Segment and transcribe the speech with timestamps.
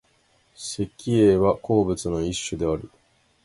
[0.55, 2.89] 石英は鉱物の一種である。